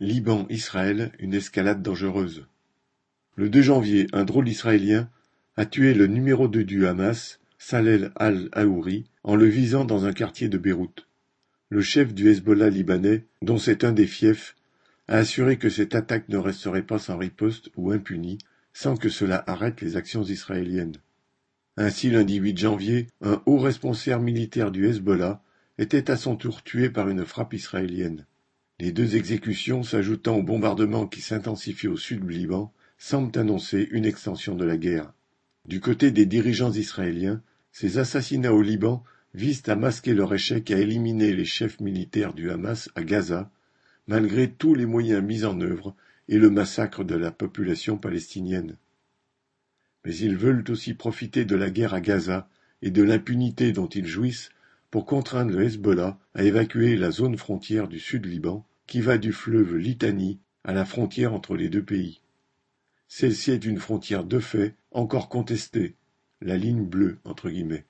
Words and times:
Liban-Israël, 0.00 1.12
une 1.20 1.34
escalade 1.34 1.80
dangereuse. 1.80 2.48
Le 3.36 3.48
2 3.48 3.62
janvier, 3.62 4.08
un 4.12 4.24
drôle 4.24 4.48
israélien 4.48 5.08
a 5.56 5.66
tué 5.66 5.94
le 5.94 6.08
numéro 6.08 6.48
deux 6.48 6.64
du 6.64 6.84
Hamas, 6.84 7.38
Salel 7.58 8.10
al-Aouri, 8.16 9.04
en 9.22 9.36
le 9.36 9.46
visant 9.46 9.84
dans 9.84 10.04
un 10.04 10.12
quartier 10.12 10.48
de 10.48 10.58
Beyrouth. 10.58 11.06
Le 11.68 11.80
chef 11.80 12.12
du 12.12 12.28
Hezbollah 12.28 12.70
libanais, 12.70 13.24
dont 13.40 13.56
c'est 13.56 13.84
un 13.84 13.92
des 13.92 14.08
fiefs, 14.08 14.56
a 15.06 15.18
assuré 15.18 15.58
que 15.58 15.70
cette 15.70 15.94
attaque 15.94 16.28
ne 16.28 16.38
resterait 16.38 16.82
pas 16.82 16.98
sans 16.98 17.16
riposte 17.16 17.70
ou 17.76 17.92
impunie, 17.92 18.38
sans 18.72 18.96
que 18.96 19.08
cela 19.08 19.44
arrête 19.46 19.80
les 19.80 19.96
actions 19.96 20.24
israéliennes. 20.24 20.96
Ainsi, 21.76 22.10
lundi 22.10 22.38
8 22.38 22.58
janvier, 22.58 23.06
un 23.20 23.40
haut 23.46 23.58
responsable 23.58 24.24
militaire 24.24 24.72
du 24.72 24.88
Hezbollah 24.88 25.40
était 25.78 26.10
à 26.10 26.16
son 26.16 26.34
tour 26.34 26.64
tué 26.64 26.90
par 26.90 27.08
une 27.08 27.24
frappe 27.24 27.54
israélienne. 27.54 28.26
Les 28.80 28.90
deux 28.90 29.14
exécutions, 29.16 29.82
s'ajoutant 29.84 30.36
aux 30.36 30.42
bombardements 30.42 31.06
qui 31.06 31.20
s'intensifient 31.20 31.88
au 31.88 31.96
sud 31.96 32.26
du 32.26 32.32
Liban, 32.32 32.72
semblent 32.98 33.38
annoncer 33.38 33.88
une 33.92 34.04
extension 34.04 34.56
de 34.56 34.64
la 34.64 34.76
guerre. 34.76 35.12
Du 35.66 35.80
côté 35.80 36.10
des 36.10 36.26
dirigeants 36.26 36.72
israéliens, 36.72 37.40
ces 37.70 37.98
assassinats 37.98 38.52
au 38.52 38.62
Liban 38.62 39.04
visent 39.32 39.62
à 39.68 39.76
masquer 39.76 40.12
leur 40.12 40.34
échec 40.34 40.70
à 40.70 40.78
éliminer 40.78 41.32
les 41.34 41.44
chefs 41.44 41.80
militaires 41.80 42.34
du 42.34 42.50
Hamas 42.50 42.90
à 42.94 43.04
Gaza, 43.04 43.50
malgré 44.08 44.50
tous 44.50 44.74
les 44.74 44.86
moyens 44.86 45.22
mis 45.22 45.44
en 45.44 45.60
œuvre 45.60 45.94
et 46.28 46.38
le 46.38 46.50
massacre 46.50 47.04
de 47.04 47.14
la 47.14 47.30
population 47.30 47.96
palestinienne. 47.96 48.76
Mais 50.04 50.16
ils 50.16 50.36
veulent 50.36 50.64
aussi 50.68 50.94
profiter 50.94 51.44
de 51.44 51.56
la 51.56 51.70
guerre 51.70 51.94
à 51.94 52.00
Gaza 52.00 52.48
et 52.82 52.90
de 52.90 53.02
l'impunité 53.02 53.72
dont 53.72 53.88
ils 53.88 54.06
jouissent 54.06 54.50
pour 54.94 55.06
contraindre 55.06 55.50
le 55.50 55.64
Hezbollah 55.64 56.20
à 56.34 56.44
évacuer 56.44 56.94
la 56.94 57.10
zone 57.10 57.36
frontière 57.36 57.88
du 57.88 57.98
Sud-Liban, 57.98 58.64
qui 58.86 59.00
va 59.00 59.18
du 59.18 59.32
fleuve 59.32 59.74
Litani 59.74 60.38
à 60.62 60.72
la 60.72 60.84
frontière 60.84 61.34
entre 61.34 61.56
les 61.56 61.68
deux 61.68 61.82
pays. 61.82 62.20
Celle-ci 63.08 63.50
est 63.50 63.64
une 63.64 63.80
frontière 63.80 64.22
de 64.22 64.38
fait 64.38 64.76
encore 64.92 65.28
contestée, 65.28 65.96
la 66.40 66.56
ligne 66.56 66.84
bleue 66.84 67.18
entre 67.24 67.50
guillemets. 67.50 67.86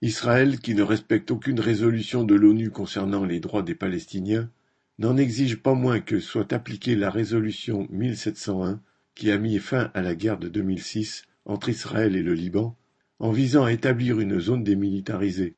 Israël, 0.00 0.60
qui 0.60 0.74
ne 0.74 0.82
respecte 0.82 1.30
aucune 1.30 1.60
résolution 1.60 2.24
de 2.24 2.34
l'ONU 2.34 2.70
concernant 2.70 3.26
les 3.26 3.40
droits 3.40 3.62
des 3.62 3.74
Palestiniens, 3.74 4.50
n'en 4.98 5.18
exige 5.18 5.56
pas 5.56 5.74
moins 5.74 6.00
que 6.00 6.20
soit 6.20 6.54
appliquée 6.54 6.96
la 6.96 7.10
résolution 7.10 7.86
1701 7.90 8.80
qui 9.14 9.30
a 9.30 9.36
mis 9.36 9.58
fin 9.58 9.90
à 9.92 10.00
la 10.00 10.14
guerre 10.14 10.38
de 10.38 10.48
2006 10.48 11.24
entre 11.44 11.68
Israël 11.68 12.16
et 12.16 12.22
le 12.22 12.32
Liban, 12.32 12.78
en 13.18 13.30
visant 13.30 13.64
à 13.64 13.72
établir 13.72 14.20
une 14.20 14.40
zone 14.40 14.64
démilitarisée, 14.64 15.56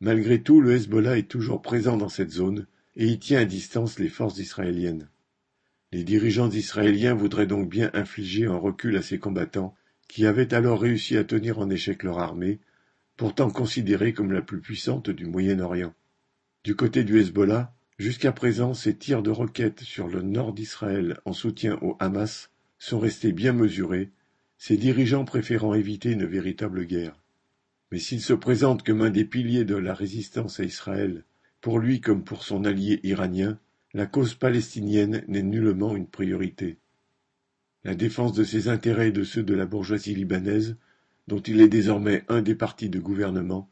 Malgré 0.00 0.42
tout, 0.42 0.62
le 0.62 0.72
Hezbollah 0.72 1.18
est 1.18 1.28
toujours 1.28 1.60
présent 1.60 1.98
dans 1.98 2.08
cette 2.08 2.30
zone 2.30 2.66
et 2.96 3.06
y 3.06 3.18
tient 3.18 3.40
à 3.40 3.44
distance 3.44 3.98
les 3.98 4.08
forces 4.08 4.38
israéliennes. 4.38 5.08
Les 5.92 6.04
dirigeants 6.04 6.50
israéliens 6.50 7.14
voudraient 7.14 7.46
donc 7.46 7.68
bien 7.68 7.90
infliger 7.92 8.46
un 8.46 8.56
recul 8.56 8.96
à 8.96 9.02
ces 9.02 9.18
combattants 9.18 9.74
qui 10.08 10.24
avaient 10.24 10.54
alors 10.54 10.80
réussi 10.80 11.16
à 11.16 11.24
tenir 11.24 11.58
en 11.58 11.68
échec 11.68 12.02
leur 12.02 12.18
armée, 12.18 12.60
pourtant 13.16 13.50
considérée 13.50 14.14
comme 14.14 14.32
la 14.32 14.40
plus 14.40 14.60
puissante 14.60 15.10
du 15.10 15.26
Moyen-Orient. 15.26 15.92
Du 16.64 16.74
côté 16.74 17.04
du 17.04 17.20
Hezbollah, 17.20 17.74
jusqu'à 17.98 18.32
présent, 18.32 18.72
ces 18.72 18.96
tirs 18.96 19.22
de 19.22 19.30
roquettes 19.30 19.80
sur 19.80 20.08
le 20.08 20.22
nord 20.22 20.54
d'Israël 20.54 21.20
en 21.26 21.34
soutien 21.34 21.78
au 21.82 21.96
Hamas 22.00 22.50
sont 22.78 22.98
restés 22.98 23.32
bien 23.32 23.52
mesurés, 23.52 24.10
ses 24.56 24.78
dirigeants 24.78 25.26
préférant 25.26 25.74
éviter 25.74 26.12
une 26.12 26.24
véritable 26.24 26.84
guerre. 26.86 27.20
Mais 27.90 27.98
s'il 27.98 28.20
se 28.20 28.32
présente 28.32 28.84
comme 28.84 29.02
un 29.02 29.10
des 29.10 29.24
piliers 29.24 29.64
de 29.64 29.76
la 29.76 29.94
résistance 29.94 30.60
à 30.60 30.64
Israël, 30.64 31.24
pour 31.60 31.78
lui 31.78 32.00
comme 32.00 32.24
pour 32.24 32.44
son 32.44 32.64
allié 32.64 33.00
iranien, 33.02 33.58
la 33.92 34.06
cause 34.06 34.34
palestinienne 34.34 35.24
n'est 35.26 35.42
nullement 35.42 35.96
une 35.96 36.06
priorité. 36.06 36.78
La 37.82 37.94
défense 37.94 38.32
de 38.32 38.44
ses 38.44 38.68
intérêts 38.68 39.08
et 39.08 39.12
de 39.12 39.24
ceux 39.24 39.42
de 39.42 39.54
la 39.54 39.66
bourgeoisie 39.66 40.14
libanaise, 40.14 40.76
dont 41.26 41.40
il 41.40 41.60
est 41.60 41.68
désormais 41.68 42.24
un 42.28 42.42
des 42.42 42.54
partis 42.54 42.88
de 42.90 43.00
gouvernement, 43.00 43.68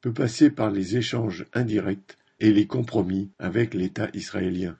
peut 0.00 0.12
passer 0.12 0.50
par 0.50 0.70
les 0.70 0.96
échanges 0.96 1.46
indirects 1.54 2.18
et 2.40 2.52
les 2.52 2.66
compromis 2.66 3.30
avec 3.38 3.72
l'État 3.72 4.08
israélien. 4.12 4.76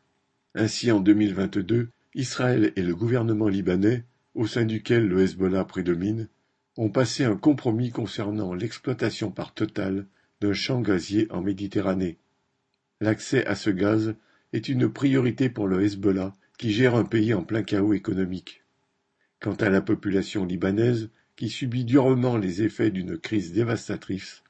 Ainsi, 0.55 0.93
en 0.93 1.01
2022, 1.01 1.89
Israël 2.15 2.73
et 2.77 2.83
le 2.83 2.95
gouvernement 2.95 3.49
libanais, 3.49 4.05
au 4.35 4.47
sein 4.47 4.65
duquel 4.65 5.07
le 5.07 5.21
Hezbollah 5.21 5.65
prédomine, 5.65 6.29
ont 6.77 6.89
passé 6.89 7.25
un 7.25 7.37
compromis 7.37 7.91
concernant 7.91 8.55
l'exploitation 8.55 9.31
par 9.31 9.55
Total 9.55 10.07
d'un 10.41 10.53
champ 10.53 10.81
gazier 10.81 11.27
en 11.31 11.41
Méditerranée. 11.41 12.19
L'accès 13.01 13.47
à 13.47 13.55
ce 13.55 13.71
gaz 13.71 14.15
est 14.53 14.69
une 14.69 14.89
priorité 14.89 15.49
pour 15.49 15.69
le 15.69 15.83
Hezbollah, 15.83 16.35
qui 16.59 16.73
gère 16.73 16.95
un 16.95 17.05
pays 17.05 17.35
en 17.35 17.43
plein 17.43 17.63
chaos 17.63 17.93
économique. 17.93 18.63
Quant 19.41 19.55
à 19.55 19.69
la 19.69 19.81
population 19.81 20.45
libanaise, 20.45 21.11
qui 21.37 21.49
subit 21.49 21.85
durement 21.85 22.37
les 22.37 22.63
effets 22.63 22.91
d'une 22.91 23.19
crise 23.19 23.53
dévastatrice, 23.53 24.43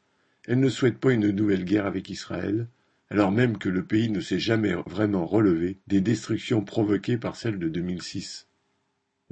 elle 0.47 0.61
ne 0.61 0.69
souhaite 0.69 0.99
pas 0.99 1.13
une 1.13 1.31
nouvelle 1.31 1.65
guerre 1.65 1.87
avec 1.87 2.11
Israël, 2.11 2.69
alors 3.09 3.33
même 3.33 3.57
que 3.57 3.69
le 3.69 3.85
pays 3.85 4.11
ne 4.11 4.21
s'est 4.21 4.39
jamais 4.39 4.75
vraiment 4.87 5.25
relevé 5.25 5.79
des 5.87 6.01
destructions 6.01 6.63
provoquées 6.63 7.17
par 7.17 7.37
celle 7.37 7.59
de 7.59 7.69
2006. 7.69 8.47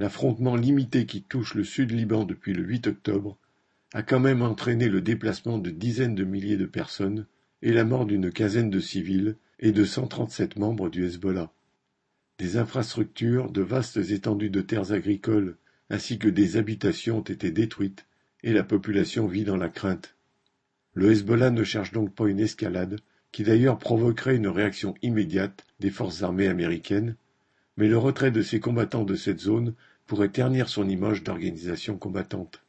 L'affrontement 0.02 0.56
limité 0.56 1.06
qui 1.06 1.22
touche 1.22 1.54
le 1.54 1.62
Sud-Liban 1.62 2.24
depuis 2.24 2.54
le 2.54 2.64
8 2.64 2.88
octobre 2.88 3.38
a 3.94 4.02
quand 4.02 4.18
même 4.18 4.42
entraîné 4.42 4.88
le 4.88 5.00
déplacement 5.00 5.58
de 5.58 5.70
dizaines 5.70 6.16
de 6.16 6.24
milliers 6.24 6.56
de 6.56 6.66
personnes 6.66 7.24
et 7.62 7.72
la 7.72 7.84
mort 7.84 8.04
d'une 8.04 8.32
quinzaine 8.32 8.68
de 8.68 8.80
civils 8.80 9.36
et 9.60 9.70
de 9.70 9.84
137 9.84 10.56
membres 10.56 10.90
du 10.90 11.04
Hezbollah. 11.06 11.52
Des 12.38 12.56
infrastructures, 12.56 13.52
de 13.52 13.62
vastes 13.62 13.96
étendues 14.10 14.50
de 14.50 14.60
terres 14.60 14.90
agricoles 14.90 15.56
ainsi 15.88 16.18
que 16.18 16.28
des 16.28 16.56
habitations 16.56 17.18
ont 17.18 17.20
été 17.20 17.52
détruites 17.52 18.04
et 18.42 18.52
la 18.52 18.64
population 18.64 19.28
vit 19.28 19.44
dans 19.44 19.56
la 19.56 19.68
crainte. 19.68 20.16
Le 20.94 21.12
Hezbollah 21.12 21.50
ne 21.50 21.62
cherche 21.62 21.92
donc 21.92 22.12
pas 22.12 22.26
une 22.26 22.40
escalade, 22.40 22.98
qui 23.30 23.44
d'ailleurs 23.44 23.78
provoquerait 23.78 24.34
une 24.34 24.48
réaction 24.48 24.96
immédiate 25.02 25.64
des 25.78 25.90
forces 25.90 26.24
armées 26.24 26.48
américaines, 26.48 27.14
mais 27.76 27.86
le 27.86 27.98
retrait 27.98 28.32
de 28.32 28.42
ses 28.42 28.58
combattants 28.58 29.04
de 29.04 29.14
cette 29.14 29.38
zone 29.38 29.74
pourrait 30.12 30.28
ternir 30.28 30.68
son 30.68 30.90
image 30.90 31.22
d'organisation 31.22 31.96
combattante. 31.96 32.62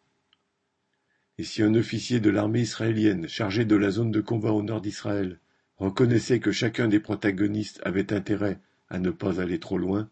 Et 1.37 1.43
si 1.43 1.61
un 1.61 1.75
officier 1.75 2.21
de 2.21 2.29
l'armée 2.29 2.61
israélienne 2.61 3.27
chargé 3.27 3.65
de 3.65 3.75
la 3.75 3.91
zone 3.91 4.11
de 4.11 4.21
combat 4.21 4.53
au 4.53 4.63
nord 4.63 4.79
d'Israël 4.79 5.41
reconnaissait 5.75 6.39
que 6.39 6.53
chacun 6.53 6.87
des 6.87 7.01
protagonistes 7.01 7.81
avait 7.83 8.13
intérêt 8.13 8.61
à 8.87 8.97
ne 8.97 9.09
pas 9.09 9.41
aller 9.41 9.59
trop 9.59 9.77
loin, 9.77 10.09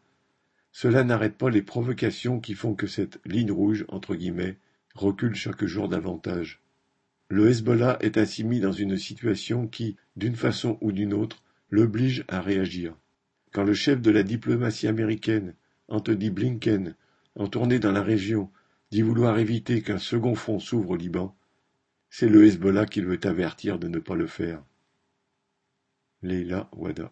cela 0.74 1.06
n'arrête 1.06 1.38
pas 1.38 1.50
les 1.50 1.62
provocations 1.62 2.42
qui 2.42 2.53
font 2.53 2.75
que 2.75 2.86
cette 2.86 3.22
ligne 3.24 3.53
rouge, 3.53 3.86
entre 3.88 4.16
guillemets, 4.16 4.58
recule 4.94 5.34
chaque 5.34 5.63
jour 5.63 5.88
davantage. 5.88 6.59
Le 7.30 7.48
Hezbollah 7.48 7.98
est 8.02 8.18
ainsi 8.18 8.44
mis 8.44 8.59
dans 8.59 8.74
une 8.74 8.98
situation 8.98 9.69
qui, 9.69 9.96
d'une 10.18 10.36
façon 10.36 10.78
ou 10.81 10.92
d'une 10.92 11.13
autre, 11.13 11.42
l'oblige 11.69 12.25
à 12.28 12.42
réagir. 12.42 12.94
Quand 13.53 13.63
le 13.63 13.74
chef 13.74 14.02
de 14.02 14.12
la 14.12 14.24
diplomatie 14.24 14.90
américaine, 14.90 15.53
Anthony 15.88 16.30
Blinken, 16.30 16.94
en 17.36 17.47
tournée 17.47 17.80
dans 17.80 17.92
la 17.92 18.03
région, 18.03 18.52
dit 18.92 19.02
vouloir 19.02 19.40
éviter 19.40 19.81
qu'un 19.81 20.00
second 20.00 20.36
front 20.36 20.59
s'ouvre 20.59 20.92
au 20.92 20.96
Liban, 20.96 21.36
c'est 22.09 22.28
le 22.28 22.46
Hezbollah 22.46 22.86
qu'il 22.86 23.06
veut 23.06 23.19
avertir 23.24 23.80
de 23.80 23.88
ne 23.88 24.00
pas 24.00 24.16
le 24.16 24.28
faire. 24.28 24.62
Leila 26.22 26.69
Wada 26.74 27.09